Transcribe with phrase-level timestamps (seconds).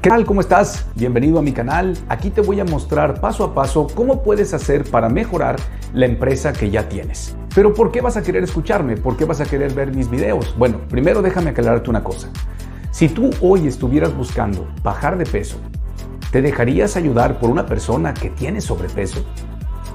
[0.00, 0.24] ¿Qué tal?
[0.24, 0.86] ¿Cómo estás?
[0.94, 1.98] Bienvenido a mi canal.
[2.08, 5.56] Aquí te voy a mostrar paso a paso cómo puedes hacer para mejorar
[5.92, 7.34] la empresa que ya tienes.
[7.52, 8.96] Pero ¿por qué vas a querer escucharme?
[8.96, 10.54] ¿Por qué vas a querer ver mis videos?
[10.56, 12.28] Bueno, primero déjame aclararte una cosa.
[12.92, 15.58] Si tú hoy estuvieras buscando bajar de peso,
[16.30, 19.24] ¿te dejarías ayudar por una persona que tiene sobrepeso?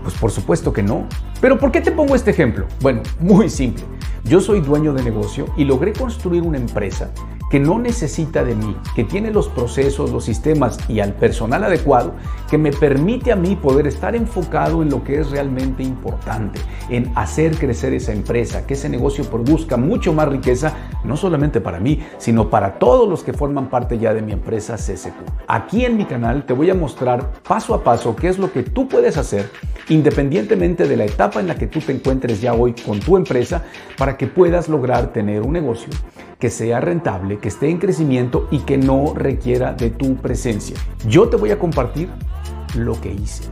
[0.03, 1.08] Pues por supuesto que no.
[1.40, 2.66] Pero ¿por qué te pongo este ejemplo?
[2.81, 3.85] Bueno, muy simple.
[4.25, 7.09] Yo soy dueño de negocio y logré construir una empresa
[7.53, 12.16] que no necesita de mí, que tiene los procesos, los sistemas y al personal adecuado,
[12.50, 16.59] que me permite a mí poder estar enfocado en lo que es realmente importante,
[16.90, 21.80] en hacer crecer esa empresa, que ese negocio produzca mucho más riqueza, no solamente para
[21.80, 25.14] mí, sino para todos los que forman parte ya de mi empresa CSQ.
[25.47, 28.64] Aquí en mi canal te voy a mostrar paso a paso qué es lo que
[28.64, 29.52] tú puedes hacer
[29.90, 33.64] independientemente de la etapa en la que tú te encuentres ya hoy con tu empresa,
[33.96, 35.90] para que puedas lograr tener un negocio
[36.44, 40.76] que sea rentable, que esté en crecimiento y que no requiera de tu presencia.
[41.08, 42.09] Yo te voy a compartir
[42.76, 43.46] lo que hice,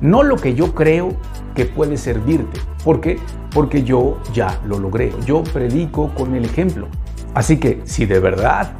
[0.00, 1.14] no lo que yo creo
[1.54, 2.58] que puede servirte.
[2.82, 3.20] ¿Por qué?
[3.54, 5.12] Porque yo ya lo logré.
[5.24, 6.88] Yo predico con el ejemplo.
[7.32, 8.72] Así que si de verdad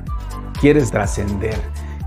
[0.61, 1.55] quieres trascender,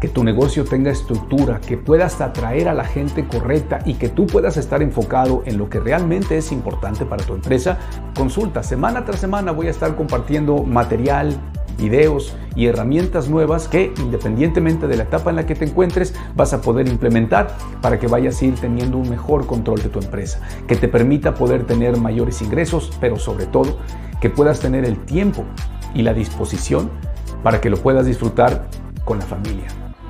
[0.05, 4.27] que tu negocio tenga estructura, que puedas atraer a la gente correcta y que tú
[4.27, 7.79] puedas estar enfocado en lo que realmente es importante para tu empresa,
[8.15, 8.61] consulta.
[8.61, 11.35] Semana tras semana voy a estar compartiendo material,
[11.79, 16.53] videos y herramientas nuevas que independientemente de la etapa en la que te encuentres vas
[16.53, 17.47] a poder implementar
[17.81, 21.33] para que vayas a ir teniendo un mejor control de tu empresa, que te permita
[21.33, 23.79] poder tener mayores ingresos, pero sobre todo
[24.21, 25.45] que puedas tener el tiempo
[25.95, 26.91] y la disposición
[27.41, 28.67] para que lo puedas disfrutar
[29.03, 29.65] con la familia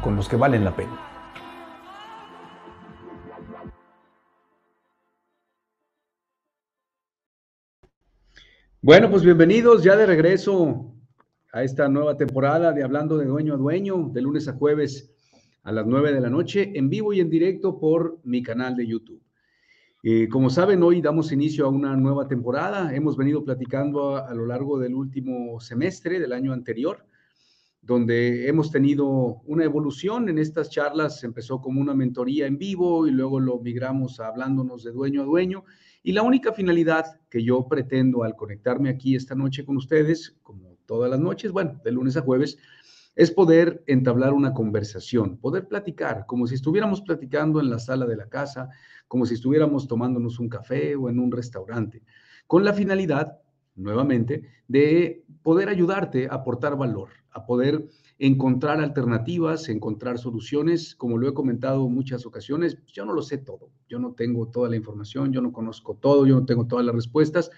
[0.05, 0.95] con los que valen la pena.
[8.83, 10.93] Bueno, pues bienvenidos ya de regreso
[11.51, 15.11] a esta nueva temporada de Hablando de Dueño a Dueño, de lunes a jueves
[15.63, 18.85] a las 9 de la noche, en vivo y en directo por mi canal de
[18.85, 19.23] YouTube.
[20.03, 22.93] Eh, como saben, hoy damos inicio a una nueva temporada.
[22.93, 27.07] Hemos venido platicando a, a lo largo del último semestre del año anterior
[27.85, 31.23] donde hemos tenido una evolución en estas charlas.
[31.23, 35.25] Empezó como una mentoría en vivo y luego lo migramos a hablándonos de dueño a
[35.25, 35.65] dueño.
[36.01, 40.77] Y la única finalidad que yo pretendo al conectarme aquí esta noche con ustedes, como
[40.87, 42.57] todas las noches, bueno, de lunes a jueves,
[43.15, 48.17] es poder entablar una conversación, poder platicar, como si estuviéramos platicando en la sala de
[48.17, 48.69] la casa,
[49.07, 52.03] como si estuviéramos tomándonos un café o en un restaurante,
[52.47, 53.39] con la finalidad,
[53.75, 57.87] nuevamente, de poder ayudarte a aportar valor, a poder
[58.17, 60.95] encontrar alternativas, encontrar soluciones.
[60.95, 64.47] Como lo he comentado en muchas ocasiones, yo no lo sé todo, yo no tengo
[64.47, 67.51] toda la información, yo no conozco todo, yo no tengo todas las respuestas,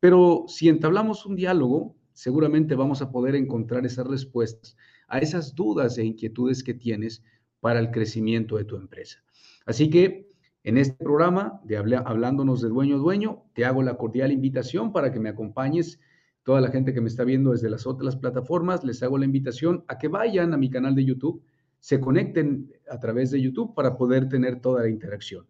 [0.00, 4.76] pero si entablamos un diálogo, seguramente vamos a poder encontrar esas respuestas
[5.08, 7.22] a esas dudas e inquietudes que tienes
[7.60, 9.22] para el crecimiento de tu empresa.
[9.64, 10.25] Así que
[10.66, 15.12] en este programa de Hablándonos de Dueño a Dueño, te hago la cordial invitación para
[15.12, 16.00] que me acompañes
[16.42, 19.84] toda la gente que me está viendo desde las otras plataformas, les hago la invitación
[19.86, 21.40] a que vayan a mi canal de YouTube,
[21.78, 25.46] se conecten a través de YouTube para poder tener toda la interacción.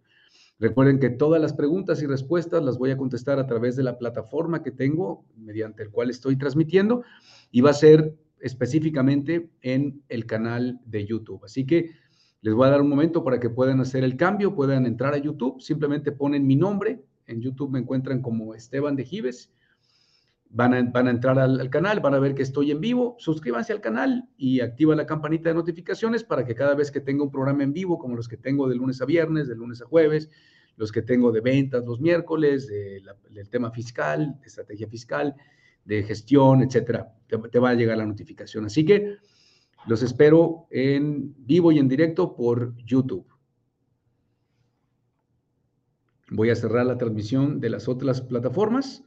[0.59, 3.97] Recuerden que todas las preguntas y respuestas las voy a contestar a través de la
[3.97, 7.05] plataforma que tengo, mediante el cual estoy transmitiendo,
[7.51, 11.43] y va a ser específicamente en el canal de YouTube.
[11.43, 11.93] Así que
[12.43, 15.19] les voy a dar un momento para que puedan hacer el cambio, puedan entrar a
[15.19, 19.51] YouTube, simplemente ponen mi nombre, en YouTube me encuentran como Esteban de Gives,
[20.49, 24.29] Van a, entrar al, canal, van a ver que estoy en vivo, suscríbanse al canal
[24.37, 27.73] y activa la campanita de notificaciones para que cada vez que tenga un programa en
[27.73, 30.31] vivo, como los que tengo de lunes a viernes, de lunes a jueves,
[30.77, 35.35] los que tengo de ventas los miércoles, del tema fiscal, de estrategia fiscal,
[35.85, 38.67] de gestión, etcétera, te, te va a llegar la notificación.
[38.67, 39.17] Así que
[39.87, 43.27] los espero en vivo y en directo por YouTube.
[46.31, 49.05] Voy a cerrar la transmisión de las otras plataformas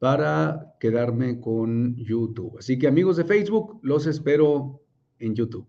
[0.00, 2.58] para quedarme con YouTube.
[2.58, 4.82] Así que amigos de Facebook, los espero
[5.18, 5.66] en YouTube.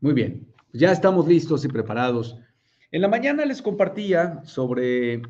[0.00, 0.46] Muy bien,
[0.76, 2.38] ya estamos listos y preparados.
[2.92, 5.22] En la mañana les compartía sobre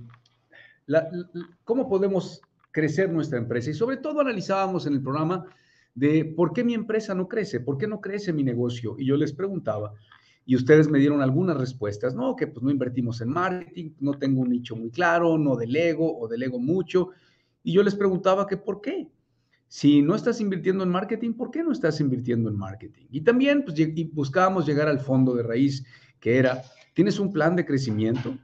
[1.65, 2.41] cómo podemos
[2.71, 3.71] crecer nuestra empresa.
[3.71, 5.47] Y sobre todo analizábamos en el programa
[5.95, 8.97] de por qué mi empresa no crece, por qué no crece mi negocio.
[8.99, 9.95] Y yo les preguntaba,
[10.45, 14.43] y ustedes me dieron algunas respuestas, no, que pues no invertimos en marketing, no tengo
[14.43, 17.11] un nicho muy claro, no delego o delego mucho.
[17.65, 19.09] Y yo les preguntaba que por qué.
[19.69, 23.07] Si no estás invirtiendo en marketing, ¿por qué no estás invirtiendo en marketing?
[23.11, 23.77] Y también pues,
[24.13, 25.85] buscábamos llegar al fondo de raíz,
[26.21, 26.63] que era
[26.97, 28.39] ¿Tienes un plan de crecimiento?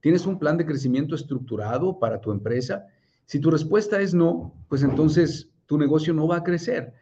[0.00, 2.86] ¿Tienes un plan de crecimiento estructurado para tu empresa?
[3.26, 6.92] Si tu respuesta es no, pues entonces tu negocio no va a crecer.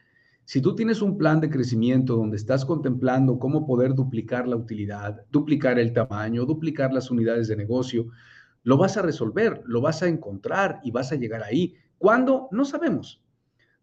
[0.46, 5.20] Si tú tienes un plan de crecimiento donde estás contemplando cómo poder duplicar la utilidad,
[5.30, 8.06] duplicar el tamaño, duplicar las unidades de negocio,
[8.62, 11.74] lo vas a resolver, lo vas a encontrar y vas a llegar ahí.
[11.98, 12.48] ¿Cuándo?
[12.52, 13.22] No sabemos.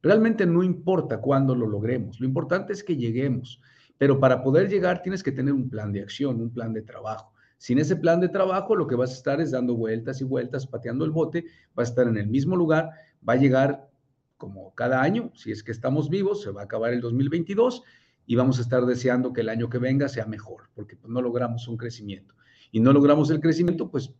[0.03, 3.59] Realmente no importa cuándo lo logremos, lo importante es que lleguemos.
[3.97, 7.33] Pero para poder llegar tienes que tener un plan de acción, un plan de trabajo.
[7.57, 10.67] Sin ese plan de trabajo, lo que vas a estar es dando vueltas y vueltas,
[10.67, 11.45] pateando el bote,
[11.77, 12.89] va a estar en el mismo lugar,
[13.27, 13.89] va a llegar
[14.35, 17.83] como cada año, si es que estamos vivos, se va a acabar el 2022
[18.25, 21.21] y vamos a estar deseando que el año que venga sea mejor, porque pues, no
[21.21, 22.35] logramos un crecimiento.
[22.73, 24.13] Y no logramos el crecimiento, pues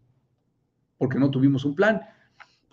[0.97, 2.01] porque no tuvimos un plan,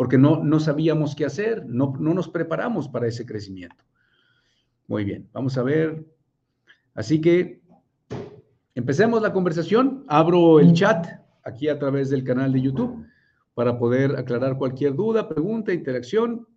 [0.00, 3.84] porque no, no sabíamos qué hacer, no, no nos preparamos para ese crecimiento.
[4.86, 6.06] Muy bien, vamos a ver.
[6.94, 7.60] Así que
[8.74, 10.06] empecemos la conversación.
[10.08, 11.06] Abro el chat
[11.42, 13.04] aquí a través del canal de YouTube
[13.52, 16.48] para poder aclarar cualquier duda, pregunta, interacción.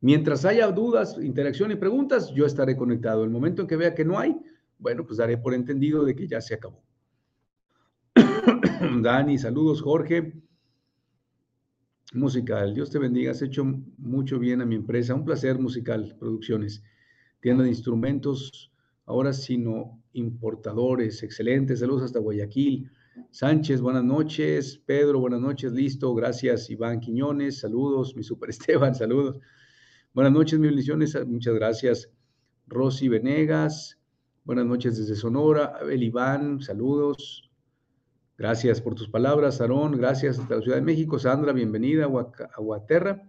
[0.00, 3.22] Mientras haya dudas, interacción y preguntas, yo estaré conectado.
[3.22, 4.34] El momento en que vea que no hay,
[4.78, 6.82] bueno, pues daré por entendido de que ya se acabó.
[9.02, 10.40] Dani, saludos, Jorge.
[12.12, 15.14] Musical, Dios te bendiga, has hecho mucho bien a mi empresa.
[15.14, 16.82] Un placer, Musical Producciones.
[17.40, 18.72] Tienda de instrumentos,
[19.06, 21.22] ahora sino importadores.
[21.22, 22.90] Excelente, saludos hasta Guayaquil.
[23.30, 24.82] Sánchez, buenas noches.
[24.84, 26.12] Pedro, buenas noches, listo.
[26.12, 28.16] Gracias, Iván Quiñones, saludos.
[28.16, 29.38] Mi super Esteban, saludos.
[30.12, 32.10] Buenas noches, mis bendiciones, muchas gracias.
[32.66, 34.00] Rosy Venegas,
[34.42, 35.76] buenas noches desde Sonora.
[35.80, 37.49] Abel Iván, saludos.
[38.40, 39.98] Gracias por tus palabras, Aarón.
[39.98, 41.18] Gracias hasta la Ciudad de México.
[41.18, 43.22] Sandra, bienvenida a Guaterra.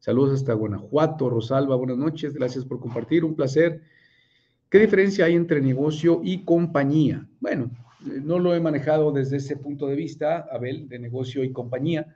[0.00, 1.30] Saludos hasta Guanajuato.
[1.30, 2.34] Rosalba, buenas noches.
[2.34, 3.24] Gracias por compartir.
[3.24, 3.80] Un placer.
[4.68, 7.26] ¿Qué diferencia hay entre negocio y compañía?
[7.40, 7.70] Bueno,
[8.04, 12.14] no lo he manejado desde ese punto de vista, Abel, de negocio y compañía.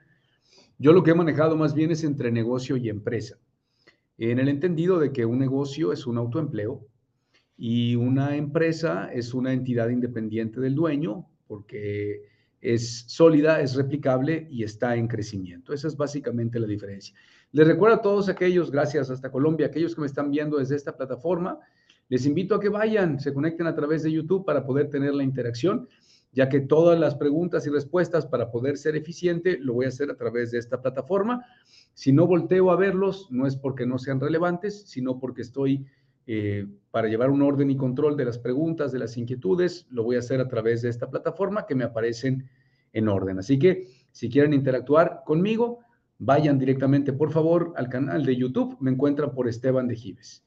[0.77, 3.39] Yo lo que he manejado más bien es entre negocio y empresa
[4.19, 6.87] en el entendido de que un negocio es un autoempleo
[7.57, 12.34] y una empresa es una entidad independiente del dueño porque
[12.73, 15.71] es sólida, es replicable y está en crecimiento.
[15.71, 17.15] Esa es básicamente la diferencia.
[17.51, 20.97] Les recuerdo a todos aquellos, gracias hasta Colombia, aquellos que me están viendo desde esta
[20.97, 21.59] plataforma,
[22.09, 25.23] les invito a que vayan, se conecten a través de YouTube para poder tener la
[25.23, 25.87] interacción,
[26.31, 30.09] ya que todas las preguntas y respuestas para poder ser eficiente lo voy a hacer
[30.09, 31.45] a través de esta plataforma.
[31.93, 35.85] Si no volteo a verlos, no es porque no sean relevantes, sino porque estoy
[36.27, 40.15] eh, para llevar un orden y control de las preguntas, de las inquietudes, lo voy
[40.15, 42.49] a hacer a través de esta plataforma que me aparecen
[42.93, 43.39] en orden.
[43.39, 45.79] Así que si quieren interactuar conmigo,
[46.17, 48.77] vayan directamente, por favor, al canal de YouTube.
[48.79, 50.43] Me encuentran por Esteban de Gives.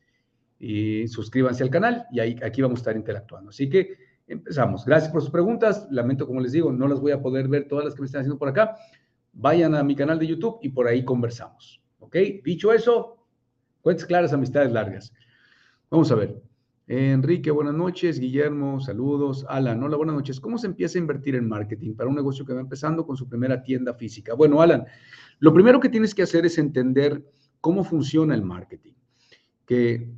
[0.58, 3.50] Y suscríbanse al canal y aquí vamos a estar interactuando.
[3.50, 4.84] Así que empezamos.
[4.84, 5.86] Gracias por sus preguntas.
[5.90, 8.22] Lamento, como les digo, no las voy a poder ver todas las que me están
[8.22, 8.76] haciendo por acá
[9.38, 11.80] vayan a mi canal de YouTube y por ahí conversamos.
[12.00, 12.16] ¿Ok?
[12.44, 13.16] Dicho eso,
[13.80, 15.12] cuentas claras, amistades largas.
[15.90, 16.42] Vamos a ver.
[16.86, 18.20] Enrique, buenas noches.
[18.20, 19.46] Guillermo, saludos.
[19.48, 20.38] Alan, hola, buenas noches.
[20.38, 23.26] ¿Cómo se empieza a invertir en marketing para un negocio que va empezando con su
[23.26, 24.34] primera tienda física?
[24.34, 24.84] Bueno, Alan,
[25.38, 27.24] lo primero que tienes que hacer es entender
[27.62, 28.92] cómo funciona el marketing.
[29.64, 30.10] Que,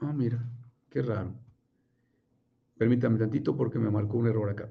[0.00, 0.42] ah, mira,
[0.88, 1.34] qué raro.
[2.78, 4.70] Permítame tantito porque me marcó un error acá.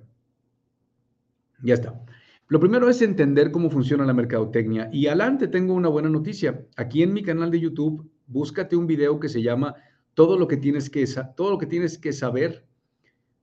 [1.61, 2.03] Ya está.
[2.47, 4.89] Lo primero es entender cómo funciona la mercadotecnia.
[4.91, 6.65] Y adelante tengo una buena noticia.
[6.77, 9.75] Aquí en mi canal de YouTube, búscate un video que se llama
[10.13, 11.05] Todo lo que tienes que,
[11.35, 12.65] todo lo que, tienes que saber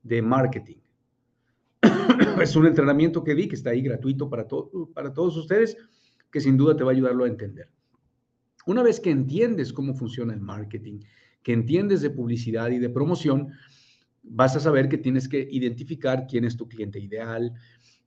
[0.02, 0.78] de marketing.
[2.42, 4.46] es un entrenamiento que di que está ahí gratuito para,
[4.94, 5.76] para todos ustedes,
[6.30, 7.68] que sin duda te va a ayudarlo a entender.
[8.66, 11.00] Una vez que entiendes cómo funciona el marketing,
[11.42, 13.48] que entiendes de publicidad y de promoción,
[14.22, 17.52] vas a saber que tienes que identificar quién es tu cliente ideal,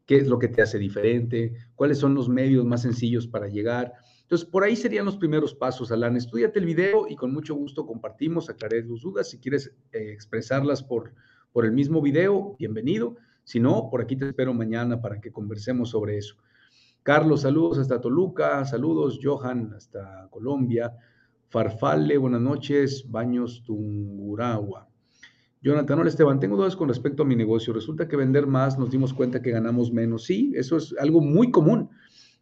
[0.05, 3.94] qué es lo que te hace diferente, cuáles son los medios más sencillos para llegar.
[4.25, 6.17] Entonces, por ahí serían los primeros pasos, Alan.
[6.17, 9.29] Estudiate el video y con mucho gusto compartimos, aclaré tus dudas.
[9.29, 11.13] Si quieres eh, expresarlas por,
[11.51, 13.17] por el mismo video, bienvenido.
[13.44, 16.38] Si no, por aquí te espero mañana para que conversemos sobre eso.
[17.03, 20.91] Carlos, saludos hasta Toluca, saludos, Johan, hasta Colombia.
[21.50, 24.89] Farfalle, buenas noches, Baños Tunguragua.
[25.62, 27.74] Jonathan, hola Esteban, tengo dudas con respecto a mi negocio.
[27.74, 30.24] Resulta que vender más nos dimos cuenta que ganamos menos.
[30.24, 31.89] Sí, eso es algo muy común,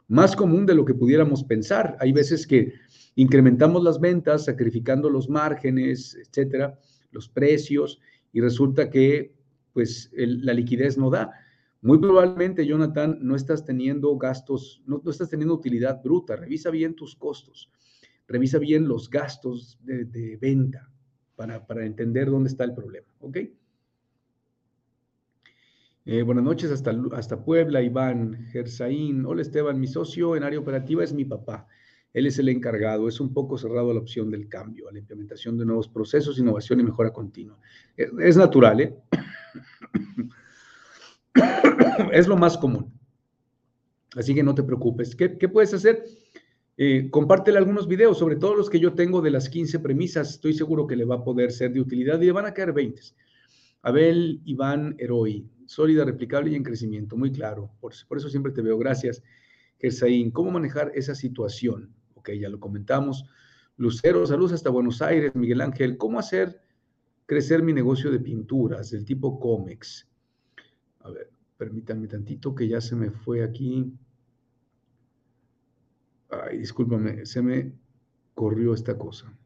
[0.07, 1.97] más común de lo que pudiéramos pensar.
[1.99, 2.73] Hay veces que
[3.15, 6.79] incrementamos las ventas, sacrificando los márgenes, etcétera,
[7.11, 7.99] los precios,
[8.31, 9.35] y resulta que
[9.73, 11.31] pues la liquidez no da.
[11.81, 16.35] Muy probablemente, Jonathan, no estás teniendo gastos, no, estás teniendo utilidad bruta.
[16.35, 17.71] Revisa bien tus costos,
[18.27, 20.93] revisa bien los gastos de venta
[21.35, 23.07] para, entender dónde está el problema.
[23.19, 23.37] ¿Ok?
[26.05, 29.25] Eh, buenas noches hasta, hasta Puebla, Iván, Gersaín.
[29.25, 31.65] Hola Esteban, mi socio en área operativa es mi papá.
[32.11, 33.07] Él es el encargado.
[33.07, 36.37] Es un poco cerrado a la opción del cambio, a la implementación de nuevos procesos,
[36.37, 37.57] innovación y mejora continua.
[37.95, 38.97] Es, natural, ¿eh?
[42.11, 42.91] es lo más común.
[44.17, 45.15] Así que no te preocupes.
[45.15, 46.03] ¿Qué, qué puedes hacer?
[46.75, 50.31] Eh, compártele algunos videos, sobre todo los que yo tengo de las 15 premisas.
[50.31, 52.73] Estoy seguro que le va a poder ser de utilidad y le van a caer
[52.73, 53.01] 20.
[53.83, 57.69] Abel Iván Heroi, sólida, replicable y en crecimiento, muy claro.
[57.81, 58.77] Por, eso siempre te veo.
[58.77, 59.21] Gracias,
[59.77, 60.31] Gersaín.
[60.31, 61.93] ¿Cómo manejar esa situación?
[62.15, 63.25] Ok, ya lo comentamos.
[63.75, 65.35] Lucero, saludos hasta Buenos Aires.
[65.35, 66.61] Miguel Ángel, ¿cómo hacer
[67.25, 70.09] crecer mi negocio de pinturas del tipo Comex?
[71.01, 73.93] A ver, permítanme tantito que ya se me fue aquí.
[76.29, 77.73] Ay, discúlpame, se me
[78.33, 79.37] corrió esta cosa.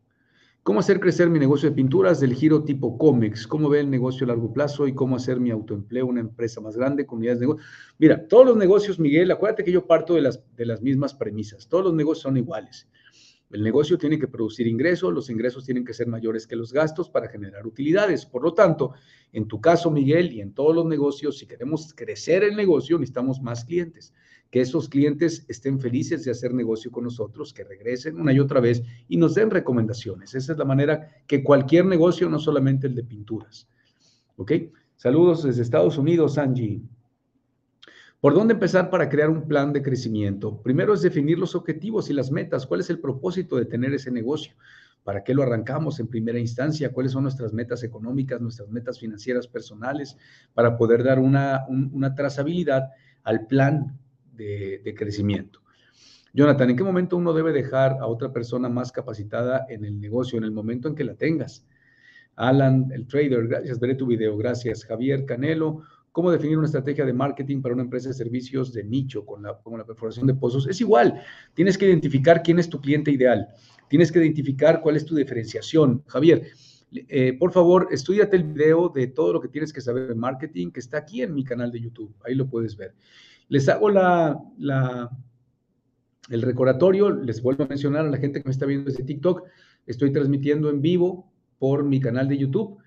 [0.68, 3.48] ¿Cómo hacer crecer mi negocio de pinturas del giro tipo Comex?
[3.48, 6.76] ¿Cómo ve el negocio a largo plazo y cómo hacer mi autoempleo una empresa más
[6.76, 7.66] grande, comunidades de negocio?
[7.98, 11.70] Mira, todos los negocios, Miguel, acuérdate que yo parto de las, de las mismas premisas.
[11.70, 12.90] Todos los negocios son iguales.
[13.50, 17.10] El negocio tiene que producir ingresos, los ingresos tienen que ser mayores que los gastos
[17.10, 18.26] para generar utilidades.
[18.26, 18.92] Por lo tanto,
[19.32, 23.42] en tu caso, Miguel, y en todos los negocios, si queremos crecer el negocio, necesitamos
[23.42, 24.14] más clientes.
[24.52, 28.60] Que esos clientes estén felices de hacer negocio con nosotros, que regresen una y otra
[28.60, 30.34] vez y nos den recomendaciones.
[30.36, 33.68] Esa es la manera que cualquier negocio, no solamente el de pinturas.
[34.38, 34.52] ¿Ok?
[34.96, 36.82] Saludos desde Estados Unidos, Angie.
[38.20, 40.60] ¿Por dónde empezar para crear un plan de crecimiento?
[40.64, 42.66] Primero es definir los objetivos y las metas.
[42.66, 44.54] ¿Cuál es el propósito de tener ese negocio?
[45.04, 46.92] ¿Para qué lo arrancamos en primera instancia?
[46.92, 50.18] ¿Cuáles son nuestras metas económicas, nuestras metas financieras personales
[50.56, 52.90] para poder dar una, una trazabilidad
[53.24, 54.00] al plan
[54.38, 55.62] de, crecimiento?
[56.34, 60.38] Jonathan, ¿en qué momento uno debe dejar a otra persona más capacitada en el negocio?
[60.38, 61.66] En el momento en que la tengas.
[62.36, 64.86] Alan, el trader, gracias, veré tu video, gracias.
[64.86, 69.26] Javier Canelo, cómo definir una estrategia de marketing para una empresa de servicios de nicho
[69.26, 70.68] con la, la perforación de pozos.
[70.68, 71.22] Es igual,
[71.54, 73.48] tienes que identificar quién es tu cliente ideal,
[73.88, 76.04] tienes que identificar cuál es tu diferenciación.
[76.08, 76.48] Javier,
[76.92, 80.72] eh, por favor, estudiate el video de todo lo que tienes que saber de marketing
[80.72, 82.96] que está aquí en mi canal de YouTube, ahí lo puedes ver.
[83.50, 84.40] Les hago la,
[86.30, 89.44] el recordatorio, les vuelvo a mencionar a la gente que me está viendo desde TikTok,
[89.86, 92.78] estoy transmitiendo en vivo por mi canal de YouTube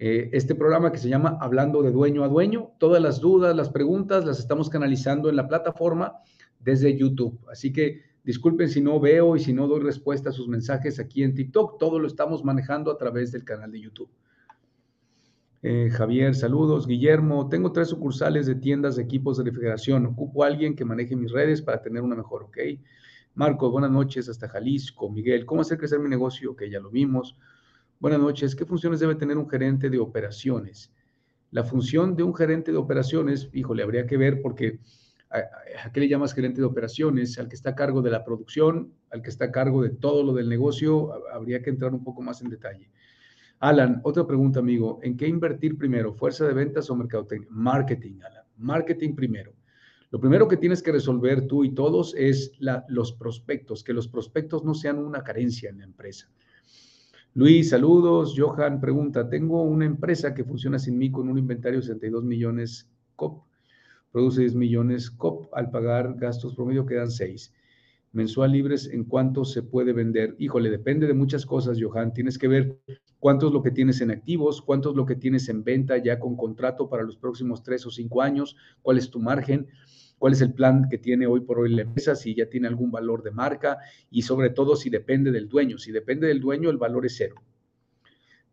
[0.00, 2.70] eh, este programa que se llama Hablando de Dueño a Dueño.
[2.78, 6.14] Todas las dudas, las preguntas las estamos canalizando en la plataforma
[6.60, 7.40] desde YouTube.
[7.50, 11.24] Así que disculpen si no veo y si no doy respuesta a sus mensajes aquí
[11.24, 11.78] en TikTok.
[11.78, 14.10] Todo lo estamos manejando a través del canal de YouTube.
[15.60, 16.86] Eh, Javier, saludos.
[16.86, 20.06] Guillermo, tengo tres sucursales de tiendas de equipos de refrigeración.
[20.06, 22.58] Ocupo a alguien que maneje mis redes para tener una mejor, ¿ok?
[23.34, 25.10] Marcos, buenas noches hasta Jalisco.
[25.10, 26.52] Miguel, ¿cómo hacer crecer mi negocio?
[26.52, 27.36] Ok, ya lo vimos.
[27.98, 28.54] Buenas noches.
[28.54, 30.92] ¿Qué funciones debe tener un gerente de operaciones?
[31.50, 34.78] La función de un gerente de operaciones, híjole, habría que ver porque
[35.30, 37.36] ¿a, qué le llamas gerente de operaciones?
[37.36, 40.22] Al que está a cargo de la producción, al que está a cargo de todo
[40.22, 42.92] lo del negocio, habría que entrar un poco más en detalle.
[43.60, 45.00] Alan, otra pregunta, amigo.
[45.02, 46.14] ¿En qué invertir primero?
[46.14, 47.48] ¿Fuerza de ventas o mercadotecnia?
[47.50, 48.44] Marketing, Alan.
[48.56, 49.52] Marketing primero.
[50.10, 52.52] Lo primero que tienes que resolver tú y todos es
[52.88, 56.30] los prospectos, que los prospectos no sean una carencia en la empresa.
[57.34, 58.34] Luis, saludos.
[58.36, 62.88] Johan pregunta, tengo una empresa que funciona sin mí con un inventario de 62 millones
[63.16, 63.42] COP,
[64.12, 67.52] produce 10 millones COP, al pagar gastos promedio quedan 6.
[68.12, 70.34] Mensual libres, ¿en cuánto se puede vender?
[70.38, 72.14] Híjole, depende de muchas cosas, Johan.
[72.14, 72.80] Tienes que ver
[73.18, 76.18] cuánto es lo que tienes en activos, cuánto es lo que tienes en venta ya
[76.18, 79.68] con contrato para los próximos tres o cinco años, cuál es tu margen
[80.18, 82.90] cuál es el plan que tiene hoy por hoy la empresa, si ya tiene algún
[82.90, 83.78] valor de marca
[84.10, 85.78] y sobre todo si depende del dueño.
[85.78, 87.36] Si depende del dueño, el valor es cero.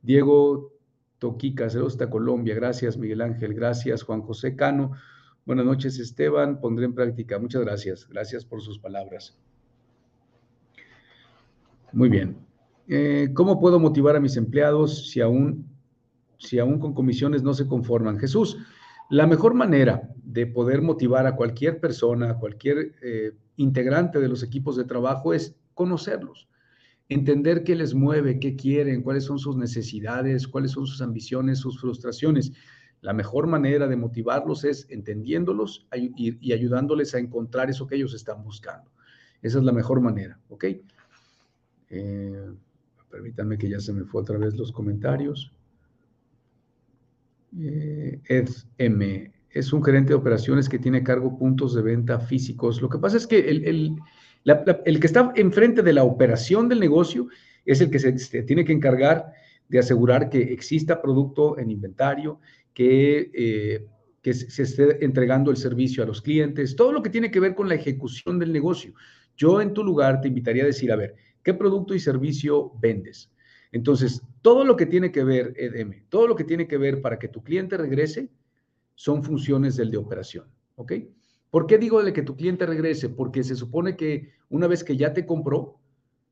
[0.02, 0.74] Diego
[1.20, 2.56] Toquica, saludos hasta Colombia.
[2.56, 3.54] Gracias, Miguel Ángel.
[3.54, 4.92] Gracias, Juan José Cano.
[5.46, 6.60] Buenas noches, Esteban.
[6.62, 7.40] Pondré en práctica.
[7.40, 8.08] Muchas gracias.
[8.08, 9.38] Gracias por sus palabras.
[11.92, 12.38] Muy bien.
[12.88, 15.68] Eh, ¿Cómo puedo motivar a mis empleados si aún,
[16.38, 18.20] si aún con comisiones no se conforman?
[18.20, 18.58] Jesús,
[19.10, 24.44] la mejor manera de poder motivar a cualquier persona, a cualquier eh, integrante de los
[24.44, 26.48] equipos de trabajo es conocerlos,
[27.10, 31.80] entender qué les mueve, qué quieren, cuáles son sus necesidades, cuáles son sus ambiciones, sus
[31.80, 32.52] frustraciones.
[33.02, 38.44] La mejor manera de motivarlos es entendiéndolos y, ayudándoles a encontrar eso que ellos están
[38.44, 38.92] buscando.
[39.42, 40.66] Esa es la mejor manera, ¿ok?
[41.90, 42.52] Eh,
[43.16, 45.54] permítanme que ya se me fue otra vez los comentarios.
[47.58, 49.32] Eh, Ed M.
[49.50, 52.82] Es un gerente de operaciones que tiene cargo puntos de venta físicos.
[52.82, 53.98] Lo que pasa es que el,
[54.44, 57.30] el, que está enfrente de la operación del negocio
[57.64, 59.32] es el que se, tiene que encargar
[59.70, 62.42] de asegurar que exista producto en inventario,
[62.74, 63.86] que, eh,
[64.22, 67.56] que se esté entregando el servicio a los clientes, todo lo que tiene que ver
[67.56, 68.94] con la ejecución del negocio.
[69.38, 73.32] Yo en tu lugar te invitaría a decir, a ver, ¿qué producto y servicio vendes?
[73.72, 77.20] Entonces, todo lo que tiene que ver, EDM, todo lo que tiene que ver para
[77.20, 78.30] que tu cliente regrese
[78.96, 80.94] son funciones del de operación, ¿ok?
[81.52, 83.10] ¿Por qué digo de que tu cliente regrese?
[83.10, 85.80] Porque se supone que una vez que ya te compró,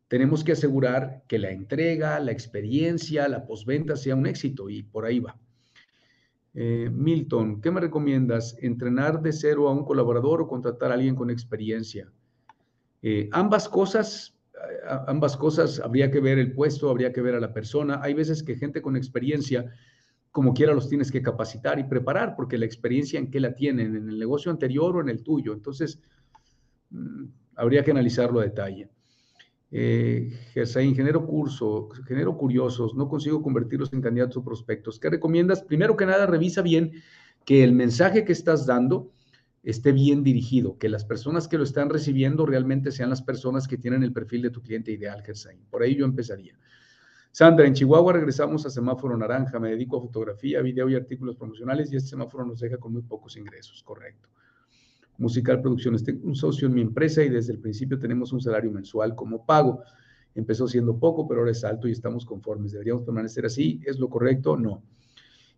[0.08, 5.06] tenemos que asegurar que la entrega, la experiencia, la postventa sea un éxito y por
[5.06, 5.38] ahí va.
[6.56, 8.56] Eh, Milton, ¿qué me recomiendas?
[8.62, 12.12] ¿Entrenar de cero a un colaborador o contratar a alguien con experiencia?
[13.02, 14.34] Eh, ambas cosas,
[15.08, 18.00] ambas cosas, habría que ver el puesto, habría que ver a la persona.
[18.02, 19.72] Hay veces que gente con experiencia,
[20.32, 23.96] como quiera, los tienes que capacitar y preparar, porque la experiencia en qué la tienen,
[23.96, 25.54] en el negocio anterior o en el tuyo.
[25.54, 26.00] Entonces,
[26.90, 28.90] mm, habría que analizarlo a detalle.
[29.76, 35.00] Eh, genero curso, genero curiosos, no consigo convertirlos en candidatos o prospectos.
[35.00, 35.64] ¿Qué recomiendas?
[35.64, 36.92] Primero que nada, revisa bien
[37.44, 39.12] que el mensaje que estás dando
[39.64, 43.78] esté bien dirigido, que las personas que lo están recibiendo realmente sean las personas que
[43.78, 45.60] tienen el perfil de tu cliente ideal, Gersain.
[45.70, 46.58] Por ahí yo empezaría.
[47.32, 49.60] Sandra, en Chihuahua regresamos a semáforo naranja.
[49.60, 53.02] Me dedico a fotografía, video y artículos promocionales y este semáforo nos deja con muy
[53.02, 54.30] pocos ingresos, correcto.
[55.18, 56.04] Musical Producciones.
[56.04, 59.46] Tengo un socio en mi empresa y desde el principio tenemos un salario mensual como
[59.46, 59.82] pago.
[60.36, 62.74] Empezó siendo poco, pero ahora es alto y estamos conformes.
[62.74, 63.80] ¿Deberíamos permanecer así?
[63.86, 64.58] ¿Es lo correcto?
[64.58, 64.84] No.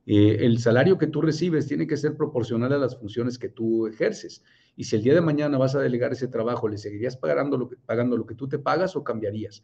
[0.05, 3.87] Eh, el salario que tú recibes tiene que ser proporcional a las funciones que tú
[3.87, 4.43] ejerces.
[4.75, 7.69] Y si el día de mañana vas a delegar ese trabajo, ¿le seguirías pagando lo
[7.69, 9.63] que, pagando lo que tú te pagas o cambiarías?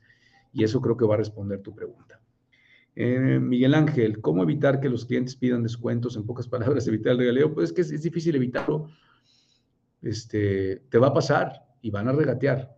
[0.53, 2.21] Y eso creo que va a responder tu pregunta.
[2.95, 6.15] Eh, Miguel Ángel, ¿cómo evitar que los clientes pidan descuentos?
[6.15, 7.53] En pocas palabras, evitar el regaleo.
[7.53, 8.89] Pues es que es difícil evitarlo
[10.01, 12.75] este, te va a pasar y van a regatear.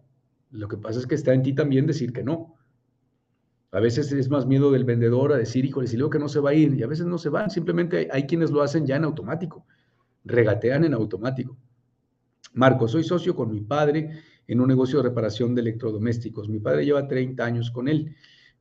[0.51, 2.55] Lo que pasa es que está en ti también decir que no.
[3.73, 6.39] A veces es más miedo del vendedor a decir, híjole, si luego que no se
[6.39, 8.95] va a ir, y a veces no se van, simplemente hay, quienes lo hacen ya
[8.95, 9.65] en automático,
[10.23, 11.57] regatean en automático.
[12.53, 14.11] Marco, soy socio con mi padre
[14.47, 16.47] en un negocio de reparación de electrodomésticos.
[16.49, 18.15] Mi padre lleva 30 años con él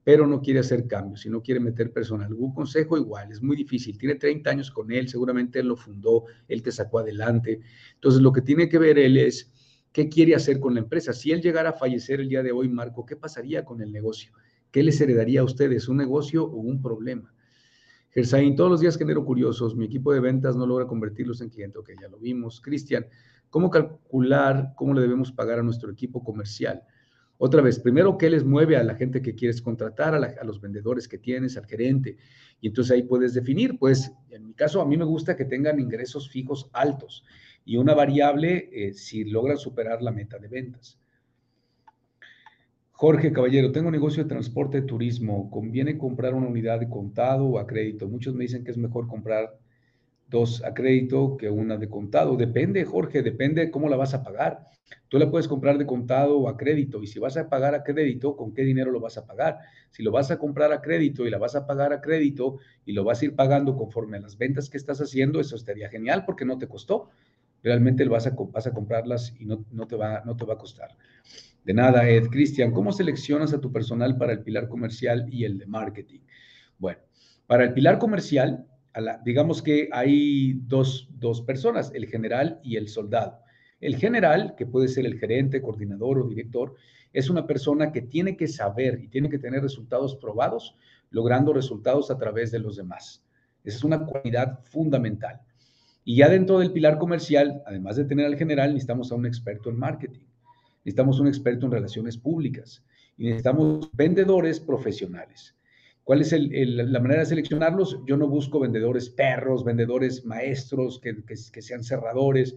[0.04, 2.26] pero no quiere hacer cambios y no quiere meter personal.
[2.26, 2.96] ¿Algún consejo?
[2.96, 3.96] Igual, es muy difícil.
[3.96, 7.60] Tiene 30 años con él, seguramente él lo fundó, él te sacó adelante.
[7.94, 9.52] Entonces, lo que tiene que ver él es
[9.92, 11.12] qué quiere hacer con la empresa.
[11.12, 14.32] Si él llegara a fallecer el día de hoy, Marco, ¿qué pasaría con el negocio?
[14.72, 15.86] ¿Qué les heredaría a ustedes?
[15.88, 17.32] ¿Un negocio o un problema?
[18.10, 19.76] Gersain, todos los días genero curiosos.
[19.76, 21.78] Mi equipo de ventas no logra convertirlos en cliente.
[21.78, 22.60] Ok, ya lo vimos.
[22.62, 23.06] Cristian,
[23.50, 26.82] ¿cómo calcular cómo le debemos pagar a nuestro equipo comercial?
[27.36, 31.06] Otra vez, primero, ¿qué les mueve a la gente que quieres contratar, a, los vendedores
[31.06, 32.16] que tienes, al gerente?
[32.62, 35.80] Y entonces ahí puedes definir, pues en mi caso a mí me gusta que tengan
[35.80, 37.24] ingresos fijos altos
[37.64, 41.01] y una variable eh, si logran superar la meta de ventas.
[43.02, 45.50] Jorge Caballero, tengo negocio de transporte de turismo.
[45.50, 48.08] ¿Conviene comprar una unidad de contado o a crédito?
[48.08, 49.58] Muchos me dicen que es mejor comprar
[50.28, 52.36] dos a crédito que una de contado.
[52.36, 54.68] Depende, Jorge, depende cómo la vas a pagar.
[55.08, 57.82] Tú la puedes comprar de contado o a crédito y si vas a pagar a
[57.82, 59.58] crédito, ¿con qué dinero lo vas a pagar?
[59.90, 62.92] Si lo vas a comprar a crédito y la vas a pagar a crédito y
[62.92, 66.24] lo vas a ir pagando conforme a las ventas que estás haciendo, eso estaría genial
[66.24, 67.10] porque no te costó.
[67.64, 70.90] Realmente vas a, vas a comprarlas y no, te va, no te va a costar.
[71.64, 72.26] De nada, Ed.
[72.28, 76.20] Cristian, ¿cómo seleccionas a tu personal para el pilar comercial y el de marketing?
[76.76, 76.98] Bueno,
[77.46, 78.66] para el pilar comercial,
[79.24, 81.08] digamos que hay dos,
[81.46, 83.38] personas, el general y el soldado.
[83.80, 86.74] El general, que puede ser el gerente, coordinador o director,
[87.12, 90.76] es una persona que tiene que saber y tiene que tener resultados probados,
[91.10, 93.24] logrando resultados a través de los demás.
[93.62, 95.40] Es una cualidad fundamental.
[96.04, 99.70] Y ya dentro del pilar comercial, además de tener al general, necesitamos a un experto
[99.70, 100.26] en marketing,
[100.84, 102.84] necesitamos un experto en relaciones públicas
[103.16, 105.54] y necesitamos vendedores profesionales.
[106.04, 108.00] ¿Cuál es la manera de seleccionarlos?
[108.06, 112.56] Yo no busco vendedores perros, vendedores maestros, que, sean cerradores.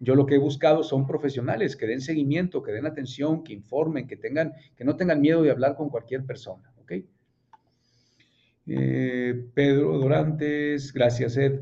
[0.00, 4.08] Yo lo que he buscado son profesionales que den seguimiento, que den atención, que informen,
[4.08, 6.72] que, tengan, que no tengan miedo de hablar con cualquier persona.
[6.82, 6.92] ¿ok?
[8.66, 11.60] Eh, Pedro Dorantes, gracias Ed.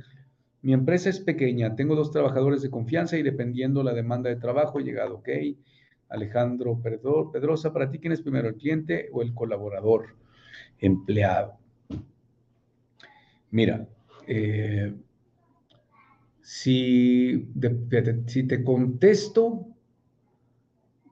[0.63, 4.79] Mi empresa es pequeña, tengo dos trabajadores de confianza y dependiendo la demanda de trabajo
[4.79, 5.29] he llegado, ¿ok?
[6.11, 10.21] Alejandro Pedrosa, ¿para ti quién es primero, el cliente o el colaborador?
[10.81, 11.59] empleado.
[13.51, 13.87] Mira,
[14.27, 14.95] eh,
[16.41, 17.49] si,
[18.27, 19.67] si te contesto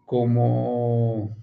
[0.04, 1.36] como,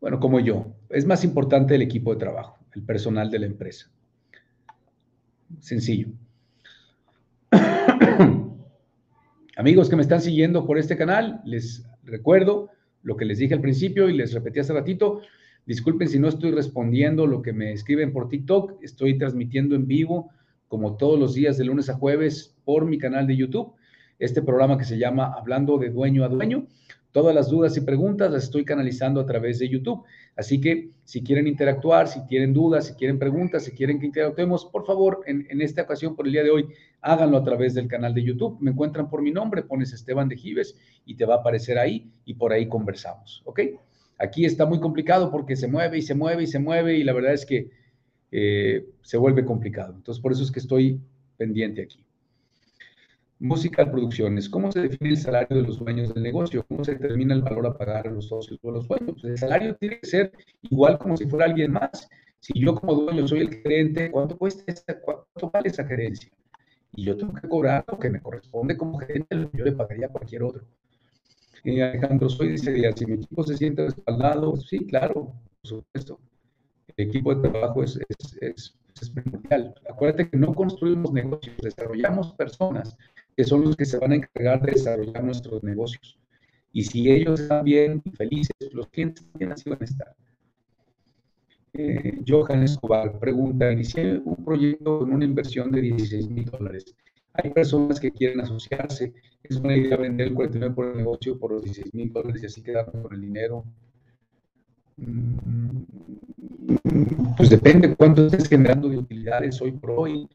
[0.00, 3.90] bueno, como yo, es más importante el equipo de trabajo, el personal de la empresa.
[5.60, 6.08] Sencillo.
[9.56, 12.70] Amigos que me están siguiendo por este canal, les recuerdo
[13.02, 15.22] lo que les dije al principio y les repetí hace ratito,
[15.66, 20.30] Disculpen si no estoy respondiendo lo que me escriben por TikTok, estoy transmitiendo en vivo
[20.68, 23.72] como todos los días de lunes a jueves por mi canal de YouTube,
[24.18, 26.66] este programa que se llama Hablando de Dueño a Dueño.
[27.14, 30.02] Todas las dudas y preguntas las estoy canalizando a través de YouTube.
[30.34, 34.64] Así que si quieren interactuar, si tienen dudas, si quieren preguntas, si quieren que interactuemos,
[34.64, 36.66] por favor, en, esta ocasión, por el día de hoy,
[37.02, 38.58] háganlo a través del canal de YouTube.
[38.60, 42.10] Me encuentran por mi nombre, pones Esteban de Gives y te va a aparecer ahí
[42.24, 43.42] y por ahí conversamos.
[43.44, 43.60] ¿Ok?
[44.18, 47.12] Aquí está muy complicado porque se mueve y se mueve y se mueve y la
[47.12, 47.70] verdad es que
[48.32, 49.94] eh, se vuelve complicado.
[49.94, 51.00] Entonces, por eso es que estoy
[51.36, 52.03] pendiente aquí.
[53.40, 54.48] Musical Producciones.
[54.48, 56.64] ¿Cómo se define el salario de los dueños del negocio?
[56.68, 59.22] ¿Cómo se determina el valor a pagar a los socios o los dueños?
[59.24, 62.08] El salario tiene que ser igual como si fuera alguien más.
[62.40, 66.30] Si yo como dueño soy el gerente, ¿cuánto cuesta esta, cuánto vale esa gerencia?
[66.92, 69.72] Y yo tengo que cobrar lo que me corresponde como gerente, lo que yo le
[69.72, 70.64] pagaría a cualquier otro.
[71.64, 76.20] Eh, Alejandro Soy dice, si mi equipo se siente respaldado, sí, claro, por supuesto.
[76.96, 77.98] El equipo de trabajo es,
[78.40, 79.74] es, es primordial.
[79.90, 82.96] Acuérdate que no construimos negocios, desarrollamos personas
[83.36, 86.18] que son los que se van a encargar de desarrollar nuestros negocios.
[86.72, 90.16] Y si ellos están bien y felices, los clientes también así van a estar.
[91.72, 96.94] Eh, Johan Escobar pregunta, inicié un proyecto con una inversión de 16 mil dólares.
[97.32, 99.12] Hay personas que quieren asociarse.
[99.42, 102.46] Es una idea vender el 49 por el negocio por los 16 mil dólares y
[102.46, 103.64] así quedarme con el dinero.
[104.96, 105.82] Mm,
[107.36, 110.28] pues depende cuánto estés generando de utilidades hoy por hoy.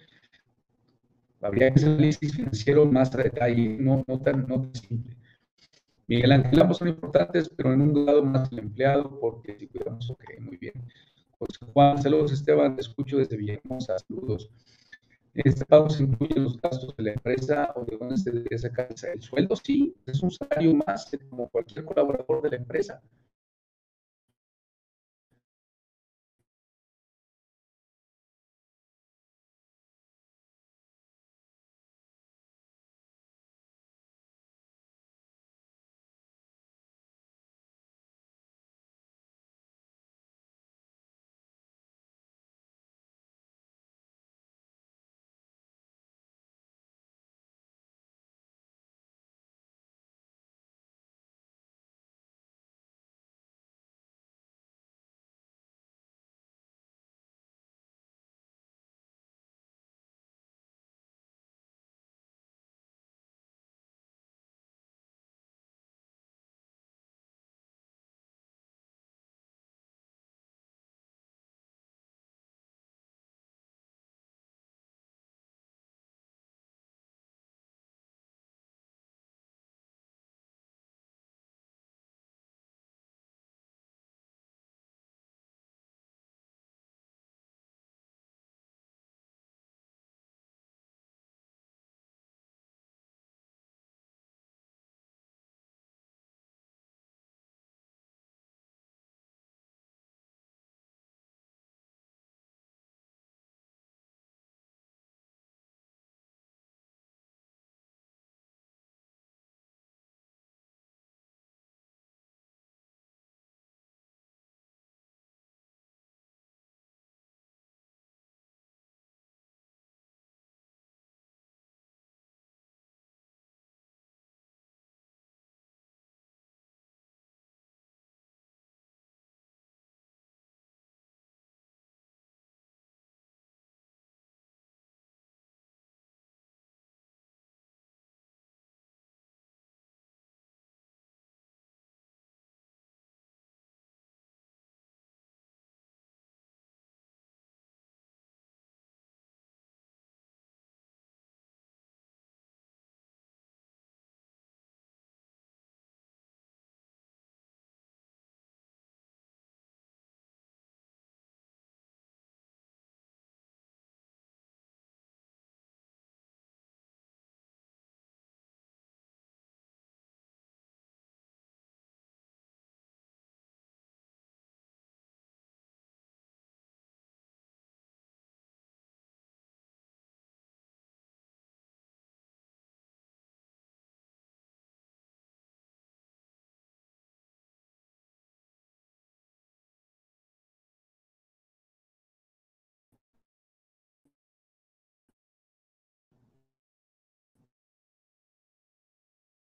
[1.41, 5.15] Habría que hacer análisis financiero más a detalle, no, tan, no simple.
[6.07, 10.09] Miguel Ángel, ambos son importantes, pero en un grado más el empleado, porque si cuidamos,
[10.09, 10.73] ok, muy bien.
[11.37, 14.49] Pues, Juan, saludos Esteban, te escucho desde Villahermosa, saludos.
[15.33, 18.89] ¿Este pago se incluye los gastos de la empresa o de dónde se debería sacar
[19.13, 19.55] el sueldo?
[19.55, 23.01] Sí, es un salario más como cualquier colaborador de la empresa.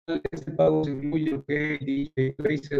[0.08, 2.12] Este pago se incluye lo que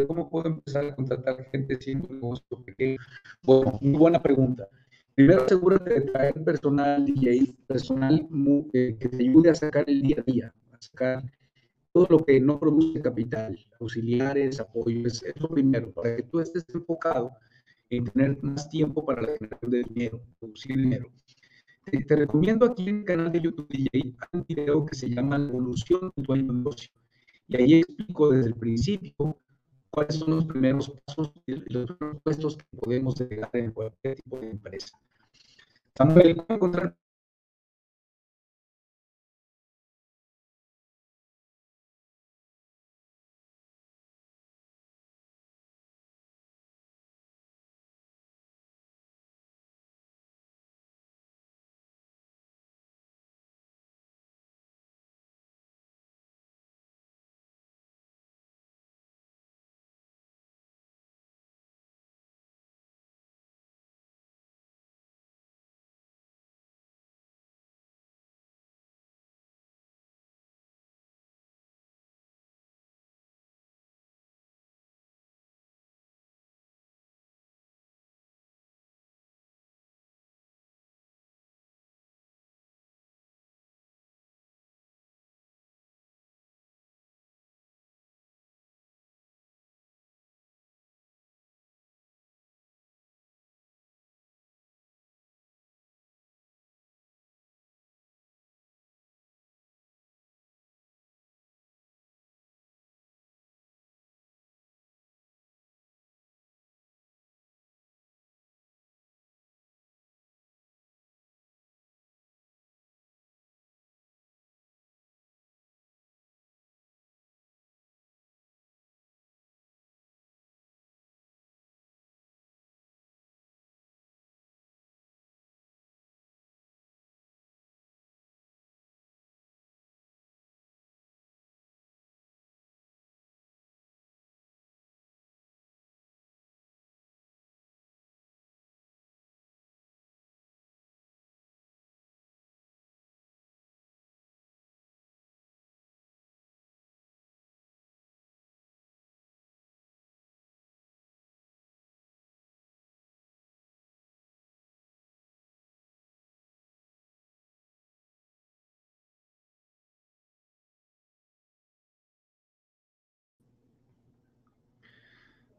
[0.08, 2.98] ¿cómo puedo empezar a contratar gente siendo un negocio pequeño?
[3.44, 4.68] Bueno, muy buena pregunta.
[5.16, 8.28] Primero asegúrate de traer personal DJ, personal
[8.74, 11.24] eh, que te ayude a sacar el día a día, a sacar
[11.92, 16.64] todo lo que no produce capital, auxiliares, apoyos, es lo primero, para que tú estés
[16.74, 17.32] enfocado
[17.90, 21.10] en tener más tiempo para la generación de dinero, producir dinero.
[21.86, 25.48] Te, recomiendo aquí en el canal de YouTube DJ un video que se llama La
[25.48, 26.92] evolución de tu negocio.
[27.48, 29.38] Y ahí explico desde el principio
[29.90, 34.40] cuáles son los primeros pasos y los primeros puestos que podemos delegar en cualquier tipo
[34.40, 34.98] de empresa.
[35.96, 36.96] Samuel, ¿cómo encontrar